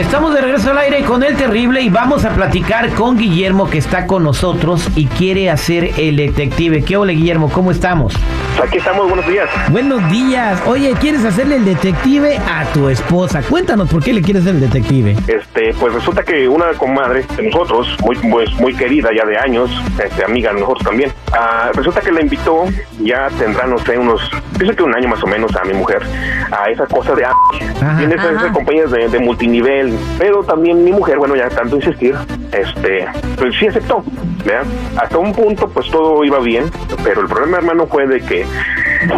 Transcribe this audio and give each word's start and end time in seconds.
Estamos 0.00 0.32
de 0.32 0.40
regreso 0.40 0.70
al 0.70 0.78
aire 0.78 1.04
con 1.04 1.22
el 1.22 1.36
terrible 1.36 1.82
y 1.82 1.90
vamos 1.90 2.24
a 2.24 2.30
platicar 2.30 2.88
con 2.94 3.18
Guillermo 3.18 3.68
que 3.68 3.76
está 3.76 4.06
con 4.06 4.24
nosotros 4.24 4.88
y 4.96 5.06
quiere 5.06 5.50
hacer 5.50 5.90
el 5.98 6.16
detective. 6.16 6.82
¿Qué 6.82 6.96
hola 6.96 7.12
Guillermo? 7.12 7.50
¿Cómo 7.52 7.70
estamos? 7.70 8.14
Aquí 8.62 8.78
estamos, 8.78 9.06
buenos 9.08 9.26
días. 9.26 9.48
Buenos 9.70 10.10
días. 10.10 10.62
Oye, 10.66 10.94
¿quieres 10.98 11.22
hacerle 11.26 11.56
el 11.56 11.66
detective 11.66 12.38
a 12.38 12.64
tu 12.72 12.88
esposa? 12.88 13.42
Cuéntanos 13.42 13.90
por 13.90 14.02
qué 14.02 14.14
le 14.14 14.22
quieres 14.22 14.42
hacer 14.42 14.54
el 14.54 14.62
detective. 14.62 15.16
Este, 15.28 15.74
pues 15.74 15.92
resulta 15.92 16.22
que 16.22 16.48
una 16.48 16.72
comadre 16.72 17.26
de 17.36 17.42
nosotros, 17.42 17.86
muy, 18.02 18.16
pues, 18.16 18.52
muy 18.54 18.74
querida 18.74 19.10
ya 19.14 19.26
de 19.26 19.36
años, 19.36 19.70
este, 20.02 20.24
amiga 20.24 20.54
de 20.54 20.60
nosotros 20.60 20.82
también, 20.82 21.12
ah, 21.32 21.72
resulta 21.74 22.00
que 22.00 22.10
la 22.10 22.22
invitó, 22.22 22.64
ya 23.00 23.28
tendrá, 23.38 23.66
no 23.66 23.78
sé, 23.78 23.98
unos, 23.98 24.22
pienso 24.60 24.76
que 24.76 24.82
un 24.82 24.94
año 24.94 25.08
más 25.08 25.22
o 25.24 25.26
menos 25.26 25.56
a 25.56 25.64
mi 25.64 25.72
mujer, 25.72 26.02
a 26.50 26.68
esa 26.68 26.86
cosa 26.86 27.14
de 27.14 27.26
tiene 27.96 28.14
esas, 28.14 28.36
esas 28.36 28.52
compañías 28.52 28.90
de, 28.90 29.08
de 29.08 29.18
multinivel, 29.18 29.98
pero 30.18 30.44
también 30.44 30.84
mi 30.84 30.92
mujer, 30.92 31.16
bueno, 31.16 31.34
ya 31.34 31.48
tanto 31.48 31.76
insistir, 31.76 32.14
este, 32.52 33.06
pues 33.38 33.56
sí 33.58 33.68
aceptó, 33.68 34.04
¿verdad? 34.44 34.64
Hasta 35.00 35.16
un 35.16 35.32
punto, 35.32 35.66
pues 35.70 35.90
todo 35.90 36.22
iba 36.24 36.38
bien, 36.40 36.64
pero 37.02 37.22
el 37.22 37.28
problema, 37.28 37.56
hermano, 37.56 37.86
fue 37.86 38.06
de 38.06 38.20
que 38.20 38.44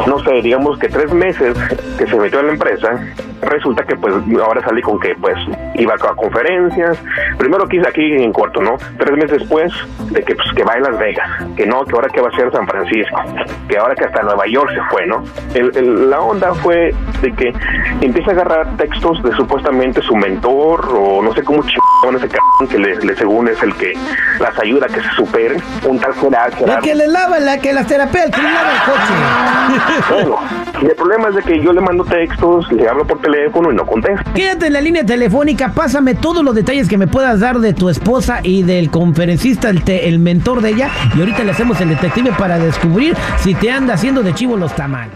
no 0.07 0.19
sé, 0.21 0.43
digamos 0.43 0.79
que 0.79 0.89
tres 0.89 1.13
meses 1.13 1.57
que 1.99 2.07
se 2.07 2.17
metió 2.17 2.41
en 2.41 2.47
la 2.47 2.53
empresa, 2.53 3.01
resulta 3.43 3.85
que 3.85 3.97
pues 3.97 4.15
ahora 4.45 4.63
salí 4.63 4.83
con 4.83 4.99
que 5.01 5.15
pues 5.21 5.37
iba 5.75 5.95
a 5.95 5.99
conferencias, 6.15 6.99
primero 7.39 7.67
quise 7.69 7.89
aquí 7.89 8.03
en 8.03 8.33
corto, 8.33 8.61
¿no? 8.61 8.77
Tres 8.99 9.13
meses 9.13 9.39
después 9.41 9.73
de 10.11 10.23
que 10.23 10.35
pues 10.35 10.49
que 10.55 10.65
va 10.65 10.75
a 10.75 10.81
Las 10.81 10.99
Vegas, 10.99 11.29
que 11.57 11.67
no, 11.67 11.85
que 11.85 11.95
ahora 11.95 12.09
que 12.09 12.21
va 12.21 12.29
a 12.29 12.37
ser 12.37 12.51
San 12.53 12.67
Francisco, 12.67 13.21
que 13.69 13.79
ahora 13.79 13.95
que 13.95 14.05
hasta 14.05 14.23
Nueva 14.23 14.47
York 14.47 14.71
se 14.75 14.83
fue, 14.91 15.07
¿no? 15.07 15.25
El, 15.55 16.11
la 16.11 16.21
onda 16.21 16.55
fue 16.55 16.95
de 17.21 17.33
que 17.33 17.53
empieza 18.01 18.31
a 18.31 18.35
agarrar 18.35 18.77
textos 18.77 19.23
de 19.23 19.33
supuestamente 19.33 20.01
su 20.03 20.15
mentor 20.17 20.89
o 20.95 21.23
no 21.23 21.33
sé 21.35 21.43
cómo 21.43 21.63
chingón 22.03 22.17
ese 22.17 22.29
cabrón 22.29 22.69
que 22.69 22.79
le, 22.79 23.17
según 23.17 23.49
es 23.49 23.63
el 23.63 23.75
que 23.77 23.93
las 24.41 24.59
ayuda 24.59 24.87
a 24.87 24.89
que 24.89 25.01
se 25.01 25.11
superen, 25.17 25.63
un 25.89 25.99
tal 26.01 26.13
Gerard, 26.15 26.55
La 26.67 26.79
que 26.81 26.95
le 26.95 27.07
lava, 27.09 27.39
la 27.39 27.59
que 27.59 27.73
las 27.73 27.87
terapeutas, 27.87 28.31
que 28.35 28.43
le 28.43 28.53
lava 28.53 28.71
el 28.73 28.81
coche. 28.83 30.13
Bueno, 30.13 30.37
y 30.83 30.87
el 30.87 30.95
problema 30.97 31.29
es 31.29 31.35
de 31.37 31.43
que 31.43 31.61
yo 31.63 31.73
le 31.73 31.81
mando 31.81 32.05
textos, 32.05 32.71
le 32.73 32.89
hablo 32.89 33.07
por 33.07 33.21
teléfono 33.21 33.71
y 33.71 33.75
no 33.75 33.87
contesta. 33.87 34.25
Quédate 34.35 34.67
en 34.67 34.73
la 34.73 34.81
línea 34.81 35.05
telefónica, 35.05 35.73
pásame 35.75 36.15
todos 36.15 36.45
los 36.45 36.55
detalles 36.55 36.89
que 36.89 36.99
me 36.99 37.07
puedas 37.07 37.41
dar 37.41 37.59
de 37.59 37.73
tu 37.73 37.89
esposa 37.89 38.41
y 38.43 38.63
del 38.63 38.91
conferencista, 38.91 39.71
el, 39.71 39.83
te- 39.83 40.09
el 40.09 40.19
mentor 40.19 40.61
de 40.61 40.71
ella, 40.71 40.91
y 41.17 41.21
ahorita 41.21 41.45
le 41.45 41.53
hacemos 41.53 41.81
el 41.81 41.91
detective 41.91 42.33
para 42.39 42.59
descubrir 42.59 43.17
si 43.39 43.55
te 43.55 43.71
anda 43.71 43.95
haciendo 43.95 44.23
de 44.23 44.35
chivo 44.35 44.57
los 44.57 44.75
tamales. 44.75 45.15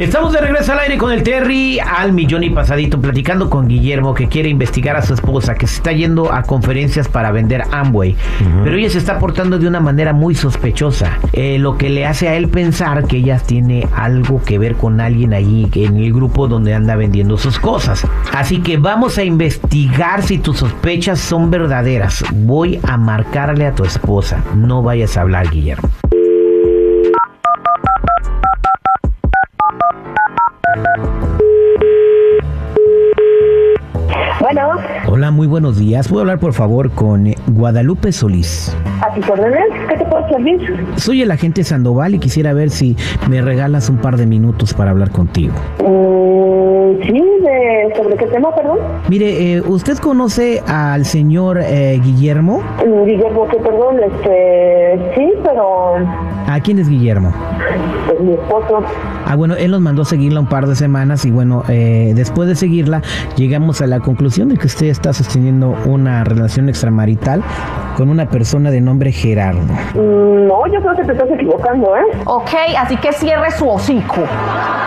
Estamos 0.00 0.32
de 0.32 0.40
regreso 0.40 0.72
al 0.72 0.78
aire 0.78 0.96
con 0.96 1.12
el 1.12 1.22
Terry 1.22 1.78
al 1.78 2.14
millón 2.14 2.42
y 2.42 2.48
pasadito, 2.48 2.98
platicando 2.98 3.50
con 3.50 3.68
Guillermo 3.68 4.14
que 4.14 4.28
quiere 4.28 4.48
investigar 4.48 4.96
a 4.96 5.02
su 5.02 5.12
esposa, 5.12 5.56
que 5.56 5.66
se 5.66 5.74
está 5.74 5.92
yendo 5.92 6.32
a 6.32 6.42
conferencias 6.42 7.06
para 7.06 7.30
vender 7.32 7.64
Amway, 7.70 8.16
pero 8.64 8.78
ella 8.78 8.88
se 8.88 8.96
está 8.96 9.18
portando 9.18 9.58
de 9.58 9.68
una 9.68 9.78
manera 9.78 10.14
muy 10.14 10.34
sospechosa, 10.34 11.18
eh, 11.34 11.58
lo 11.58 11.76
que 11.76 11.90
le 11.90 12.06
hace 12.06 12.28
a 12.28 12.36
él 12.36 12.48
pensar 12.48 13.06
que 13.06 13.18
ella 13.18 13.38
tiene 13.40 13.86
algo 13.94 14.42
que 14.42 14.58
ver 14.58 14.76
con 14.76 15.02
alguien 15.02 15.34
allí 15.34 15.68
en 15.74 15.98
el 15.98 16.14
grupo 16.14 16.48
donde 16.48 16.72
anda 16.72 16.96
vendiendo 16.96 17.36
sus 17.36 17.58
cosas. 17.58 18.06
Así 18.32 18.62
que 18.62 18.78
vamos 18.78 19.18
a 19.18 19.24
investigar 19.24 20.22
si 20.22 20.38
tus 20.38 20.60
sospechas 20.60 21.20
son 21.20 21.50
verdaderas. 21.50 22.24
Voy 22.32 22.80
a 22.84 22.96
marcarle 22.96 23.66
a 23.66 23.74
tu 23.74 23.84
esposa. 23.84 24.42
No 24.56 24.82
vayas 24.82 25.18
a 25.18 25.20
hablar, 25.20 25.50
Guillermo. 25.50 25.90
Hola, 35.20 35.32
muy 35.32 35.46
buenos 35.46 35.78
días. 35.78 36.08
¿Puedo 36.08 36.22
hablar 36.22 36.38
por 36.38 36.54
favor 36.54 36.92
con 36.92 37.26
eh, 37.26 37.36
Guadalupe 37.48 38.10
Solís? 38.10 38.74
a 39.02 39.14
tus 39.14 39.28
órdenes, 39.28 39.64
¿qué 39.88 39.96
te 39.96 40.04
puedo 40.06 40.26
servir? 40.28 40.86
Soy 40.96 41.20
el 41.20 41.30
agente 41.30 41.62
Sandoval 41.62 42.14
y 42.14 42.18
quisiera 42.18 42.54
ver 42.54 42.70
si 42.70 42.96
me 43.28 43.42
regalas 43.42 43.90
un 43.90 43.98
par 43.98 44.16
de 44.16 44.26
minutos 44.26 44.72
para 44.72 44.90
hablar 44.92 45.10
contigo. 45.10 45.54
Mm, 45.78 46.69
sí, 47.02 47.12
de, 47.12 47.94
¿sobre 47.96 48.16
qué 48.16 48.26
tema, 48.26 48.54
perdón? 48.54 48.78
Mire, 49.08 49.54
eh, 49.54 49.62
¿usted 49.66 49.98
conoce 49.98 50.62
al 50.66 51.04
señor 51.04 51.58
eh, 51.62 52.00
Guillermo? 52.02 52.62
Mm, 52.84 53.04
Guillermo, 53.06 53.48
que 53.48 53.56
perdón, 53.58 53.96
este, 54.02 55.12
sí, 55.16 55.32
pero 55.42 55.96
¿A 56.46 56.60
quién 56.60 56.78
es 56.78 56.88
Guillermo? 56.88 57.32
pues 58.06 58.20
mi 58.20 58.32
esposo. 58.34 58.82
Ah, 59.26 59.36
bueno, 59.36 59.54
él 59.54 59.70
nos 59.70 59.80
mandó 59.80 60.02
a 60.02 60.04
seguirla 60.04 60.40
un 60.40 60.48
par 60.48 60.66
de 60.66 60.74
semanas 60.74 61.24
y 61.24 61.30
bueno, 61.30 61.62
eh, 61.68 62.12
después 62.14 62.48
de 62.48 62.56
seguirla 62.56 63.02
llegamos 63.36 63.80
a 63.80 63.86
la 63.86 64.00
conclusión 64.00 64.48
de 64.48 64.56
que 64.56 64.66
usted 64.66 64.86
está 64.86 65.12
sosteniendo 65.12 65.76
una 65.86 66.24
relación 66.24 66.68
extramarital 66.68 67.42
con 67.96 68.08
una 68.08 68.28
persona 68.28 68.70
de 68.70 68.80
nombre 68.80 69.12
Gerardo. 69.12 69.60
Mm, 69.94 70.46
no, 70.46 70.66
yo 70.66 70.80
creo 70.80 70.96
que 70.96 71.04
te 71.04 71.12
estás 71.12 71.30
equivocando, 71.30 71.96
¿eh? 71.96 72.00
Ok, 72.24 72.50
así 72.78 72.96
que 72.96 73.12
cierre 73.12 73.50
su 73.52 73.68
hocico. 73.68 74.22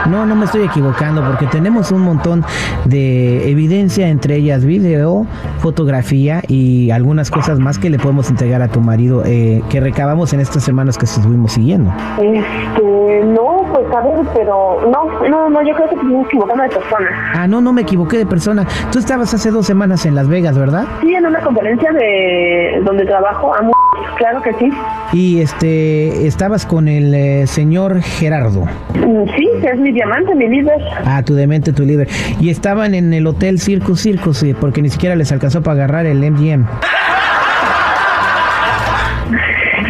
No, 0.09 0.25
no 0.25 0.35
me 0.35 0.45
estoy 0.45 0.63
equivocando 0.63 1.23
porque 1.23 1.45
tenemos 1.47 1.82
un 1.91 2.01
montón 2.01 2.43
de 2.85 3.49
evidencia, 3.49 4.09
entre 4.09 4.35
ellas 4.35 4.65
video, 4.65 5.25
fotografía 5.59 6.41
y 6.47 6.91
algunas 6.91 7.31
cosas 7.31 7.59
más 7.59 7.77
que 7.77 7.89
le 7.89 7.99
podemos 7.99 8.29
entregar 8.29 8.61
a 8.61 8.67
tu 8.67 8.79
marido 8.79 9.23
eh, 9.25 9.61
que 9.69 9.79
recabamos 9.79 10.33
en 10.33 10.39
estas 10.39 10.63
semanas 10.63 10.97
que 10.97 11.05
estuvimos 11.05 11.53
siguiendo. 11.53 11.91
Este, 12.21 13.25
no, 13.25 13.65
pues 13.71 13.85
a 13.93 14.01
ver, 14.01 14.25
pero 14.33 14.81
no, 14.91 15.29
no, 15.29 15.49
no, 15.49 15.61
yo 15.61 15.73
creo 15.75 15.89
que 15.89 15.95
estás 15.95 16.25
equivocando 16.27 16.63
de 16.63 16.69
persona. 16.69 17.31
Ah, 17.35 17.47
no, 17.47 17.61
no 17.61 17.73
me 17.73 17.81
equivoqué 17.81 18.17
de 18.17 18.25
persona. 18.25 18.65
Tú 18.91 18.99
estabas 18.99 19.33
hace 19.33 19.51
dos 19.51 19.65
semanas 19.65 20.05
en 20.05 20.15
Las 20.15 20.27
Vegas, 20.27 20.57
¿verdad? 20.57 20.85
Sí, 21.01 21.13
en 21.13 21.25
una 21.25 21.41
conferencia 21.41 21.91
de 21.91 22.81
donde 22.83 23.05
trabajo, 23.05 23.53
amo, 23.53 23.73
claro 24.17 24.41
que 24.41 24.53
sí. 24.53 24.69
Y 25.13 25.41
este, 25.41 26.25
estabas 26.27 26.65
con 26.65 26.87
el 26.87 27.13
eh, 27.13 27.47
señor 27.47 28.01
Gerardo. 28.01 28.61
Mm, 28.95 29.23
Sí, 29.35 29.47
es 29.63 29.79
mi 29.79 29.91
diamante, 29.91 30.35
mi 30.35 30.47
líder. 30.47 30.79
Ah, 31.05 31.23
tu 31.23 31.33
demente, 31.33 31.71
tu 31.73 31.83
líder. 31.83 32.07
Y 32.39 32.49
estaban 32.49 32.93
en 32.93 33.13
el 33.13 33.25
hotel 33.27 33.59
Circus 33.59 34.01
Circus 34.01 34.43
eh, 34.43 34.55
porque 34.59 34.81
ni 34.81 34.89
siquiera 34.89 35.15
les 35.15 35.31
alcanzó 35.31 35.61
para 35.61 35.75
agarrar 35.83 36.05
el 36.05 36.19
MGM. 36.31 36.65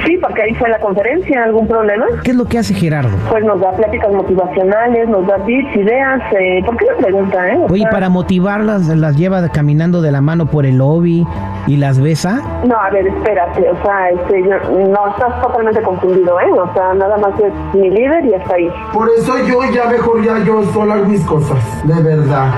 Sí, 0.05 0.17
porque 0.21 0.41
ahí 0.41 0.53
fue 0.55 0.69
la 0.69 0.79
conferencia, 0.79 1.43
¿algún 1.43 1.67
problema? 1.67 2.05
¿Qué 2.23 2.31
es 2.31 2.37
lo 2.37 2.45
que 2.45 2.57
hace 2.59 2.73
Gerardo? 2.73 3.15
Pues 3.29 3.43
nos 3.45 3.59
da 3.61 3.71
pláticas 3.71 4.11
motivacionales, 4.11 5.07
nos 5.07 5.25
da 5.27 5.37
tips, 5.45 5.75
ideas. 5.75 6.21
Eh, 6.39 6.61
¿Por 6.65 6.75
qué 6.77 6.85
me 6.97 7.03
pregunta, 7.03 7.49
eh? 7.53 7.57
O 7.57 7.71
Oye, 7.71 7.81
sea, 7.83 7.91
para 7.91 8.09
motivarlas, 8.09 8.87
las 8.87 9.15
lleva 9.15 9.47
caminando 9.49 10.01
de 10.01 10.11
la 10.11 10.21
mano 10.21 10.45
por 10.47 10.65
el 10.65 10.77
lobby 10.77 11.25
y 11.67 11.77
las 11.77 11.99
besa. 11.99 12.41
No, 12.65 12.75
a 12.77 12.89
ver, 12.89 13.07
espérate, 13.07 13.69
o 13.69 13.83
sea, 13.83 14.09
este, 14.09 14.43
yo- 14.43 14.87
no, 14.89 15.07
estás 15.09 15.41
totalmente 15.41 15.81
confundido, 15.81 16.39
¿eh? 16.39 16.51
O 16.51 16.73
sea, 16.73 16.93
nada 16.93 17.17
más 17.17 17.31
es 17.39 17.53
mi 17.75 17.89
líder 17.89 18.25
y 18.25 18.33
hasta 18.33 18.55
ahí. 18.55 18.69
Por 18.93 19.07
eso 19.17 19.33
yo 19.47 19.59
ya 19.73 19.85
mejor 19.89 20.23
ya 20.23 20.39
yo 20.43 20.63
solo 20.73 20.93
hago 20.93 21.05
mis 21.05 21.21
cosas, 21.25 21.57
de 21.87 22.01
verdad. 22.01 22.51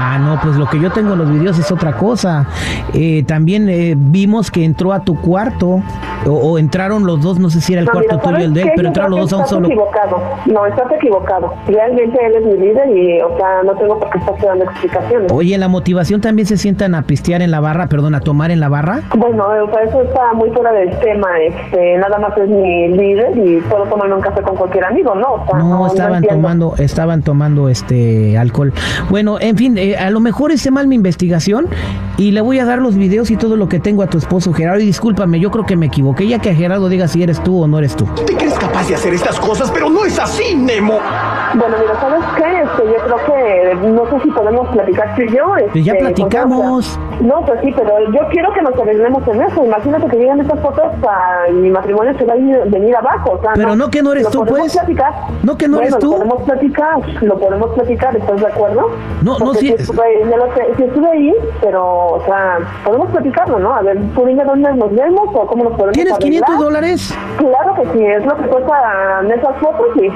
Ah, 0.00 0.16
no, 0.20 0.38
pues 0.40 0.56
lo 0.56 0.66
que 0.66 0.78
yo 0.78 0.90
tengo 0.92 1.14
en 1.14 1.18
los 1.18 1.30
videos 1.32 1.58
es 1.58 1.72
otra 1.72 1.92
cosa. 1.96 2.46
Eh, 2.94 3.24
también 3.26 3.68
eh, 3.68 3.94
vimos 3.96 4.50
que 4.50 4.64
entró 4.64 4.92
a 4.92 5.00
tu 5.00 5.20
cuarto, 5.20 5.80
o, 6.26 6.32
o 6.32 6.58
entraron 6.58 7.06
los 7.06 7.20
dos, 7.22 7.38
no 7.38 7.50
sé 7.50 7.60
si 7.60 7.72
era 7.72 7.80
el 7.80 7.86
No, 7.86 7.92
cuarto 7.92 8.18
tuyo 8.18 8.30
y 8.30 8.32
¿sabes 8.32 8.44
el 8.46 8.54
de 8.54 8.62
él, 8.62 8.70
pero 8.76 8.88
entraron 8.88 9.10
los 9.12 9.20
dos 9.30 9.32
a 9.32 9.36
un 9.36 9.42
estás 9.42 9.50
solo. 9.56 9.66
equivocado. 9.68 10.22
No, 10.46 10.66
estás 10.66 10.92
equivocado. 10.92 11.54
Realmente 11.66 12.18
él 12.26 12.34
es 12.36 12.44
mi 12.46 12.66
líder 12.66 12.96
y, 12.96 13.20
o 13.20 13.36
sea, 13.36 13.62
no 13.64 13.72
tengo 13.76 13.98
por 13.98 14.10
qué 14.10 14.18
estar 14.18 14.36
dando 14.40 14.64
explicaciones. 14.64 15.32
Oye, 15.32 15.56
la 15.58 15.68
motivación 15.68 16.20
también 16.20 16.46
se 16.46 16.56
sientan 16.56 16.94
a 16.94 17.02
pistear 17.02 17.42
en 17.42 17.50
la 17.50 17.60
barra, 17.60 17.86
perdón, 17.86 18.14
a 18.14 18.20
tomar 18.20 18.50
en 18.50 18.60
la 18.60 18.68
barra. 18.68 19.00
Bueno, 19.16 19.54
eh, 19.54 19.60
o 19.62 19.70
sea, 19.72 19.82
eso 19.82 20.02
está 20.02 20.32
muy 20.34 20.50
fuera 20.50 20.72
del 20.72 20.90
tema. 21.00 21.28
Este, 21.40 21.96
nada 21.98 22.18
más 22.18 22.36
es 22.38 22.48
mi 22.48 22.88
líder 22.88 23.36
y 23.36 23.60
puedo 23.62 23.84
tomarme 23.84 24.14
un 24.14 24.20
café 24.20 24.42
con 24.42 24.56
cualquier 24.56 24.84
amigo, 24.84 25.14
¿no? 25.14 25.34
O 25.34 25.46
sea, 25.48 25.58
No, 25.58 25.86
estaban 25.86 26.16
entiendo. 26.16 26.42
tomando, 26.42 26.74
estaban 26.78 27.22
tomando 27.22 27.68
este 27.68 28.36
alcohol. 28.38 28.72
Bueno, 29.10 29.36
en 29.40 29.56
fin, 29.56 29.78
eh, 29.78 29.96
a 29.96 30.10
lo 30.10 30.20
mejor 30.20 30.50
hice 30.52 30.70
mal 30.70 30.86
mi 30.86 30.94
investigación 30.96 31.66
y 32.16 32.32
le 32.32 32.40
voy 32.40 32.58
a 32.58 32.64
dar 32.64 32.78
los 32.80 32.96
videos 32.96 33.30
y 33.30 33.36
todo 33.36 33.56
lo 33.56 33.68
que 33.68 33.78
tengo 33.80 34.02
a 34.02 34.06
tu 34.06 34.18
esposo 34.18 34.52
Gerardo. 34.52 34.80
Y 34.80 34.86
discúlpame, 34.86 35.38
yo 35.40 35.50
creo 35.50 35.64
que 35.66 35.76
me 35.76 35.86
equivoqué. 35.86 36.07
Ya 36.16 36.38
que 36.38 36.50
a 36.50 36.54
Gerardo 36.54 36.88
diga 36.88 37.06
si 37.08 37.22
eres 37.22 37.42
tú 37.42 37.62
o 37.62 37.66
no 37.66 37.78
eres 37.78 37.94
tú. 37.94 38.06
Te 38.26 38.34
crees 38.36 38.54
capaz 38.54 38.88
de 38.88 38.94
hacer 38.94 39.14
estas 39.14 39.38
cosas, 39.38 39.70
pero 39.70 39.88
no 39.88 40.04
es 40.04 40.18
así, 40.18 40.54
Nemo. 40.54 40.98
Bueno, 41.54 41.76
mira, 41.78 42.00
¿sabes 42.00 42.24
qué? 42.36 42.62
Este, 42.62 42.82
yo 42.84 43.04
creo 43.04 43.24
que 43.24 43.37
no 43.74 44.06
sé 44.10 44.20
si 44.22 44.30
podemos 44.30 44.68
platicar 44.68 45.14
tú 45.14 45.22
y 45.22 45.28
yo. 45.36 45.44
Pues 45.72 45.84
ya 45.84 45.92
este, 45.92 46.04
platicamos. 46.04 46.98
No, 47.20 47.40
pues 47.44 47.60
sí, 47.62 47.72
pero 47.76 47.98
yo 48.12 48.20
quiero 48.30 48.52
que 48.52 48.62
nos 48.62 48.74
arreglemos 48.78 49.26
en 49.28 49.42
eso. 49.42 49.64
Imagínate 49.64 50.06
que 50.08 50.16
llegan 50.16 50.40
estas 50.40 50.60
fotos 50.60 50.84
a 51.08 51.50
mi 51.52 51.70
matrimonio 51.70 52.16
se 52.18 52.24
va 52.24 52.34
a 52.34 52.36
ir- 52.36 52.62
venir 52.70 52.94
abajo. 52.96 53.32
O 53.32 53.40
sea, 53.42 53.52
Pero 53.54 53.74
no 53.76 53.90
que 53.90 54.02
no 54.02 54.12
eres 54.12 54.28
tú, 54.30 54.40
podemos 54.40 54.60
pues. 54.60 54.72
Platicar. 54.76 55.12
No 55.42 55.56
que 55.56 55.68
no 55.68 55.76
Bueno, 55.78 55.88
eres 55.88 55.98
tú. 55.98 56.10
Lo 56.12 56.16
podemos 56.18 56.42
platicar, 56.42 57.22
lo 57.22 57.38
podemos 57.38 57.70
platicar, 57.74 58.16
¿estás 58.16 58.40
de 58.40 58.46
acuerdo? 58.46 58.90
No, 59.22 59.38
no, 59.38 59.44
Porque 59.46 59.58
sí. 59.60 59.66
Si 59.68 59.74
estuve, 59.74 60.24
ya 60.30 60.36
lo 60.36 60.54
sé, 60.54 60.62
sí 60.76 60.82
estuve 60.84 61.08
ahí, 61.10 61.34
pero, 61.60 61.84
o 61.84 62.24
sea, 62.24 62.58
podemos 62.84 63.08
platicarlo, 63.10 63.58
¿no? 63.58 63.74
A 63.74 63.82
ver, 63.82 63.98
tú 64.14 64.24
dime 64.26 64.44
dónde 64.44 64.72
nos 64.74 64.94
vemos 64.94 65.28
o 65.34 65.46
cómo 65.46 65.64
nos 65.64 65.72
podemos 65.74 65.92
¿Tienes 65.94 66.12
arreglar. 66.14 66.44
500 66.46 66.58
dólares? 66.58 67.14
Claro 67.38 67.74
que 67.74 67.82
sí, 67.98 68.04
es 68.04 68.24
lo 68.26 68.36
que 68.36 68.42
cuestan 68.44 69.30
esas 69.30 69.56
fotos, 69.58 69.86
sí. 69.98 70.08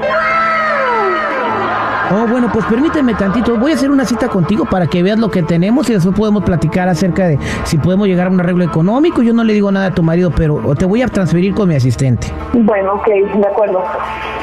Oh, 2.15 2.27
bueno, 2.27 2.51
pues 2.53 2.67
permíteme 2.67 3.15
tantito. 3.15 3.57
Voy 3.57 3.73
a 3.73 3.75
hacer 3.75 3.91
una 3.91 4.05
cita 4.05 4.29
contigo 4.29 4.67
para 4.67 4.87
que 4.87 5.03
veas 5.03 5.19
lo 5.19 5.31
que 5.31 5.43
tenemos 5.43 5.89
y 5.89 5.95
después 5.95 6.15
podemos 6.15 6.45
platicar 6.45 6.87
acerca 6.87 7.27
de 7.27 7.39
si 7.65 7.79
podemos 7.79 8.07
llegar 8.07 8.27
a 8.27 8.31
un 8.31 8.39
arreglo 8.39 8.65
económico. 8.65 9.23
Yo 9.23 9.33
no 9.33 9.45
le 9.45 9.55
digo 9.55 9.73
nada 9.73 9.87
a 9.87 9.95
tu 9.95 10.03
marido, 10.03 10.31
pero 10.31 10.75
te 10.75 10.85
voy 10.85 11.01
a 11.01 11.09
transferir 11.09 11.55
con 11.55 11.71
mi 11.71 11.75
asistente. 11.75 12.27
Bueno, 12.53 12.97
ok, 12.97 13.07
de 13.07 13.47
acuerdo. 13.47 13.83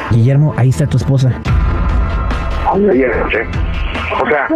Guillermo, 0.09 0.55
ahí 0.57 0.69
está 0.69 0.87
tu 0.87 0.97
esposa. 0.97 1.31
O 4.21 4.25
sea, 4.27 4.47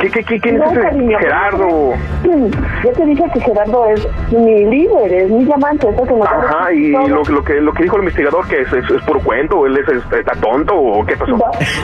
¿qué, 0.00 0.10
qué, 0.10 0.24
qué, 0.24 0.40
quién 0.40 0.58
No, 0.58 0.64
es 0.66 0.72
ese 0.72 0.80
cariño. 0.82 1.18
Gerardo? 1.18 1.92
Yo 2.84 2.92
te 2.92 3.04
dije 3.04 3.24
que 3.34 3.40
Gerardo 3.40 3.86
es 3.88 4.08
mi 4.32 4.64
líder, 4.66 5.12
es 5.12 5.30
mi 5.30 5.44
diamante, 5.44 5.88
eso 5.88 6.02
que 6.04 6.14
nos 6.14 6.26
Ajá, 6.28 6.72
y 6.72 6.92
lo, 6.92 7.22
lo 7.22 7.44
que 7.44 7.54
lo 7.60 7.72
que 7.72 7.82
dijo 7.82 7.96
el 7.96 8.02
investigador, 8.02 8.46
que 8.48 8.60
es, 8.62 8.72
es, 8.72 8.90
es 8.90 9.02
puro 9.02 9.20
cuento, 9.20 9.66
él 9.66 9.76
es, 9.78 9.88
es- 9.88 10.12
está 10.18 10.32
tonto 10.40 10.74
o 10.74 11.04
qué 11.04 11.16
pasó. 11.16 11.36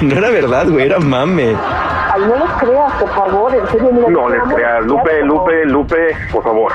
No 0.03 0.15
era 0.17 0.31
verdad, 0.31 0.67
güey, 0.69 0.87
era 0.87 0.99
mame. 0.99 1.55
Ay, 2.15 2.21
no 2.23 2.37
les 2.37 2.53
creas, 2.61 2.93
por 2.95 3.09
favor, 3.11 3.55
en 3.55 3.67
serio, 3.69 3.91
mira, 3.93 4.09
No 4.09 4.29
les 4.29 4.43
creas, 4.45 4.85
Lupe. 4.87 5.23
Lupe, 5.23 5.65
Lupe, 5.67 6.17
por 6.33 6.43
favor. 6.43 6.73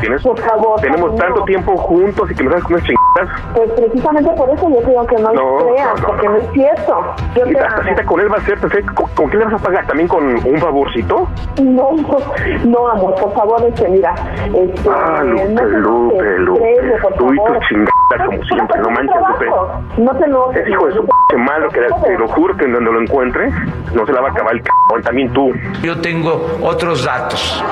¿Tienes? 0.00 0.22
Por 0.22 0.38
favor, 0.40 0.80
Tenemos 0.80 1.12
no. 1.12 1.16
tanto 1.16 1.42
tiempo 1.44 1.76
juntos 1.76 2.30
y 2.30 2.34
que 2.34 2.44
me 2.44 2.50
das 2.50 2.62
con 2.62 2.74
unas 2.74 2.84
chingadas. 2.86 3.40
Pues 3.54 3.70
precisamente 3.72 4.30
por 4.36 4.50
eso 4.50 4.68
yo 4.70 4.82
creo 4.82 5.06
que 5.06 5.16
no, 5.16 5.32
No, 5.32 5.58
creas, 5.66 5.94
no, 5.94 6.00
no, 6.00 6.06
porque 6.06 6.26
no. 6.26 6.32
no 6.32 6.38
es 6.38 6.50
cierto. 6.52 7.14
Yo 7.36 7.46
Y 7.46 7.54
te 7.54 7.88
cita 7.88 8.04
con 8.04 8.20
él 8.20 8.32
va 8.32 8.36
a 8.36 8.40
ser. 8.42 8.58
¿Con, 8.94 9.08
con 9.14 9.30
qué 9.30 9.36
le 9.38 9.44
vas 9.46 9.54
a 9.54 9.58
pagar? 9.58 9.86
¿También 9.86 10.08
con 10.08 10.24
un 10.24 10.58
favorcito? 10.58 11.28
No, 11.62 11.90
no, 12.64 12.88
amor, 12.88 13.14
por 13.16 13.32
favor, 13.34 13.62
este, 13.66 13.88
mira, 13.88 14.14
este, 14.54 14.90
Ah, 14.90 15.22
Lupe, 15.24 15.48
no 15.48 15.60
te 15.60 15.66
Lupe, 15.68 16.38
Lupe. 16.38 16.76
por 17.02 17.14
Tú 17.14 17.32
y 17.32 17.36
tus 17.36 17.58
chingadas, 17.68 18.26
como 18.26 18.44
siempre, 18.44 18.78
no 18.78 18.84
pues, 18.84 18.96
manches, 18.96 19.16
Lupe. 19.28 20.02
No 20.02 20.16
te 20.16 20.24
enojes. 20.24 20.62
Es 20.62 20.68
hijo 20.68 20.86
de 20.86 20.92
su 20.92 21.04
p 21.06 21.36
malo, 21.36 21.68
que 21.70 21.80
te 21.80 22.18
lo 22.18 22.28
juro 22.28 22.56
que 22.56 22.66
donde 22.66 22.92
lo 22.92 23.00
encuentre, 23.00 23.50
no 23.94 24.04
se 24.06 24.12
la 24.12 24.20
va 24.20 24.28
a 24.28 24.30
acabar 24.30 24.54
el 24.54 24.62
cabrón. 24.62 25.02
También 25.02 25.32
tú. 25.32 25.52
Yo 25.82 26.00
tengo 26.00 26.46
otros 26.62 27.04
datos. 27.04 27.64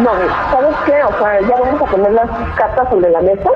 No, 0.00 0.10
¿sabes 0.50 0.74
qué? 0.86 1.02
O 1.04 1.18
sea, 1.18 1.40
ya 1.40 1.60
vamos 1.60 1.82
a 1.82 1.84
poner 1.84 2.12
las 2.12 2.30
cartas 2.56 2.88
sobre 2.90 3.10
la 3.10 3.20
mesa. 3.20 3.50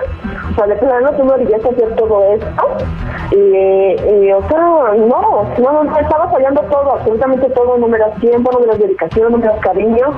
O 0.50 0.55
sea, 0.55 0.67
de 0.67 0.76
plano 0.76 1.11
tú 1.12 1.25
me 1.25 1.35
obligaste 1.35 1.69
a 1.69 1.73
hacer 1.73 1.96
todo 1.96 2.25
esto. 2.32 2.76
Y, 3.32 3.37
y, 3.37 4.32
o 4.32 4.49
sea, 4.49 4.58
no, 4.58 4.94
no, 4.94 5.82
no, 5.82 5.99
estaba 5.99 6.29
fallando 6.31 6.61
todo, 6.62 6.93
absolutamente 6.94 7.49
todo. 7.50 7.76
No 7.79 7.88
me 7.88 7.99
das 7.99 8.14
tiempo, 8.20 8.52
no 8.52 8.61
me 8.61 8.67
das 8.67 8.79
dedicación, 8.79 9.32
no 9.32 9.38
me 9.38 9.46
das 9.46 9.58
cariño. 9.61 10.12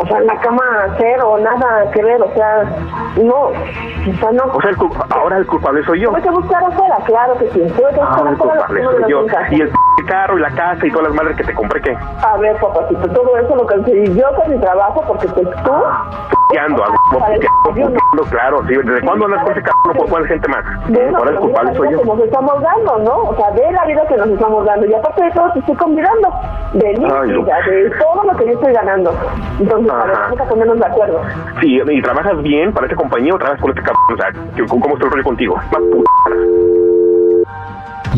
O 0.00 0.06
sea, 0.06 0.20
la 0.20 0.36
cama 0.40 0.62
cero, 0.96 1.36
nada 1.40 1.90
que 1.90 2.02
ver, 2.02 2.22
o 2.22 2.32
sea, 2.34 2.62
no. 3.22 3.34
O 3.34 3.52
sea, 4.20 4.32
no. 4.32 4.44
O 4.54 4.60
sea, 4.60 4.70
el 4.70 4.76
culpa- 4.76 5.06
ahora 5.10 5.38
el 5.38 5.46
culpable 5.46 5.82
soy 5.84 6.00
yo. 6.00 6.10
Tuve 6.10 6.22
que 6.22 6.30
buscar 6.30 6.62
afuera, 6.64 6.96
claro 7.04 7.36
que 7.38 7.46
sí. 7.50 7.60
Tuve 7.60 7.88
que 7.90 8.00
buscar 8.00 8.18
Ahora 8.18 8.30
el 8.30 8.34
afuera 8.36 8.66
culpable 8.66 8.84
soy 8.84 9.10
yo. 9.10 9.26
Y 9.50 9.60
el 9.62 9.72
carro 10.06 10.38
y 10.38 10.40
la 10.40 10.50
casa 10.50 10.86
y 10.86 10.90
todas 10.90 11.08
las 11.08 11.14
madres 11.16 11.36
que 11.36 11.44
te 11.44 11.54
compré, 11.54 11.80
¿qué? 11.82 11.96
A 12.22 12.36
ver, 12.38 12.56
papacito, 12.56 13.08
todo 13.08 13.36
eso 13.38 13.56
lo 13.56 13.66
conseguí 13.66 14.14
yo 14.14 14.26
con 14.36 14.50
mi 14.50 14.58
trabajo 14.60 15.02
porque 15.06 15.26
pues 15.28 15.48
tú... 15.64 15.72
¿Qué 16.50 16.58
ando? 16.58 16.82
A 16.82 16.86
Sabes, 17.18 17.40
ando, 17.76 18.22
claro, 18.30 18.58
sí. 18.66 18.74
¿Desde 18.74 19.00
cuándo 19.02 19.26
andas 19.26 19.42
con 19.42 19.52
ese 19.52 19.62
cabrón? 19.62 19.96
¿Por 19.98 20.08
cuál 20.08 20.26
gente 20.26 20.48
más? 20.48 20.64
Bueno, 20.88 21.18
Ahora 21.18 21.30
el 21.32 21.36
culpable 21.38 21.74
soy 21.76 21.92
yo. 21.92 21.98
que 22.00 22.04
nos 22.06 22.20
estamos 22.20 22.62
dando, 22.62 22.98
¿no? 22.98 23.16
O 23.30 23.36
sea, 23.36 23.50
ve 23.50 23.70
la 23.72 23.84
vida 23.84 24.02
que 24.08 24.16
nos 24.16 24.28
estamos 24.28 24.64
dando. 24.64 24.86
Y 24.86 24.94
aparte 24.94 25.24
de 25.24 25.30
todo, 25.32 25.52
te 25.52 25.58
estoy 25.60 25.76
convidando. 25.76 26.28
De 26.72 26.88
vida, 26.94 27.22
de 27.66 27.90
todo 27.98 28.24
lo 28.24 28.36
que 28.38 28.46
yo 28.46 28.52
estoy 28.52 28.72
ganando. 28.72 29.12
Entonces, 29.60 29.90
a 29.92 30.04
ver, 30.04 30.16
vamos 30.16 30.40
a 30.40 30.44
ponernos 30.44 30.78
de 30.78 30.86
acuerdo. 30.86 31.20
Sí, 31.60 31.80
y 31.86 32.02
trabajas 32.02 32.42
bien 32.42 32.72
para 32.72 32.86
esa 32.86 32.96
compañía 32.96 33.34
o 33.34 33.38
trabajas 33.38 33.60
con 33.60 33.70
este 33.70 33.82
cabrón. 33.82 33.98
O 34.12 34.16
sea, 34.16 34.32
¿qué- 34.56 34.66
¿cómo 34.66 34.94
está 34.94 35.04
el 35.06 35.10
rollo 35.12 35.24
contigo? 35.24 35.54
Más 35.56 35.82
puta. 35.92 36.10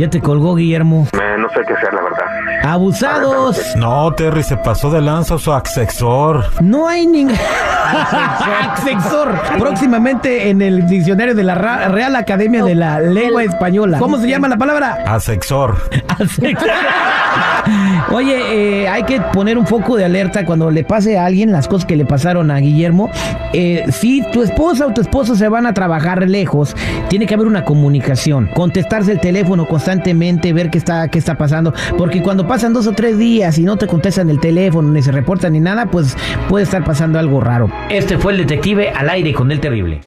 Ya 0.00 0.08
te 0.08 0.18
colgó, 0.22 0.54
Guillermo. 0.54 1.06
Eh, 1.12 1.36
no 1.38 1.46
sé 1.50 1.60
qué 1.66 1.74
hacer, 1.74 1.92
la 1.92 2.00
verdad. 2.00 2.72
¡Abusados! 2.72 3.60
No, 3.76 4.10
Terry, 4.14 4.42
se 4.42 4.56
pasó 4.56 4.90
de 4.90 5.02
lanza 5.02 5.36
su 5.36 5.52
asesor. 5.52 6.46
No 6.62 6.88
hay 6.88 7.06
ningún... 7.06 7.36
Asexor. 8.72 9.34
Próximamente 9.58 10.48
en 10.48 10.62
el 10.62 10.86
diccionario 10.86 11.34
de 11.34 11.42
la 11.44 11.54
Ra- 11.54 11.88
Real 11.88 12.16
Academia 12.16 12.64
de 12.64 12.74
la 12.76 12.98
Lengua 13.00 13.42
Española. 13.44 13.98
¿Cómo 13.98 14.16
se 14.18 14.26
llama 14.28 14.48
la 14.48 14.56
palabra? 14.56 15.04
Asexor. 15.06 15.76
Asexor. 16.08 16.68
Oye, 18.12 18.82
eh, 18.82 18.88
hay 18.88 19.02
que 19.04 19.20
poner 19.20 19.58
un 19.58 19.66
foco 19.66 19.96
de 19.96 20.04
alerta 20.04 20.44
cuando 20.46 20.70
le 20.70 20.82
pase 20.84 21.18
a 21.18 21.26
alguien 21.26 21.52
las 21.52 21.68
cosas 21.68 21.84
que 21.86 21.96
le 21.96 22.04
pasaron 22.06 22.50
a 22.50 22.58
Guillermo. 22.58 23.10
Eh, 23.52 23.84
si 23.90 24.22
tu 24.32 24.42
esposa 24.42 24.86
o 24.86 24.92
tu 24.92 25.00
esposo 25.00 25.34
se 25.36 25.48
van 25.48 25.66
a 25.66 25.74
trabajar 25.74 26.26
lejos, 26.28 26.74
tiene 27.08 27.26
que 27.26 27.34
haber 27.34 27.46
una 27.46 27.64
comunicación, 27.64 28.48
contestarse 28.54 29.12
el 29.12 29.20
teléfono 29.20 29.66
constantemente, 29.90 30.52
ver 30.52 30.70
qué 30.70 30.78
está, 30.78 31.08
qué 31.08 31.18
está 31.18 31.36
pasando, 31.36 31.74
porque 31.98 32.22
cuando 32.22 32.46
pasan 32.46 32.72
dos 32.72 32.86
o 32.86 32.92
tres 32.92 33.18
días 33.18 33.58
y 33.58 33.64
no 33.64 33.76
te 33.76 33.88
contestan 33.88 34.30
el 34.30 34.38
teléfono, 34.38 34.88
ni 34.92 35.02
se 35.02 35.10
reportan 35.10 35.52
ni 35.52 35.60
nada, 35.60 35.86
pues 35.86 36.16
puede 36.48 36.62
estar 36.62 36.84
pasando 36.84 37.18
algo 37.18 37.40
raro. 37.40 37.68
Este 37.88 38.16
fue 38.16 38.32
el 38.32 38.38
detective 38.38 38.90
al 38.90 39.10
aire 39.10 39.32
con 39.32 39.50
el 39.50 39.58
terrible. 39.58 39.98